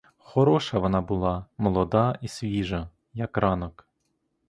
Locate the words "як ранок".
3.13-3.87